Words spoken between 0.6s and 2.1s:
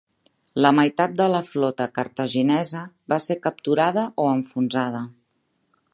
La meitat de la flota